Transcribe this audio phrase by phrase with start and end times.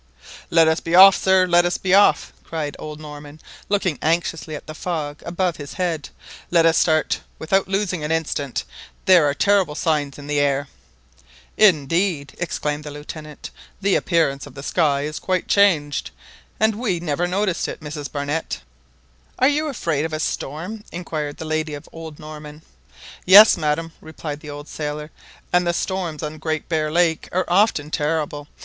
[0.49, 1.45] "Let us be off, sir!
[1.45, 6.09] let us be off!" cried old Norman, looking anxiously at the fog above his head."
[6.49, 8.63] Let us start without losing an instant.
[9.05, 10.67] There are terrible signs in the air!"
[11.55, 16.09] "Indeed," exclaimed the Lieutenant, "the appearance of the sky is quite changed,
[16.59, 18.61] and we never noticed it, Mrs Barnett!"
[19.37, 22.63] "Are you afraid of a storm?" inquired the lady of old Norman.
[23.23, 25.11] "Yes, madam," replied the old sailor;
[25.53, 28.47] "and the storms on the Great Bear Lake are often terrible.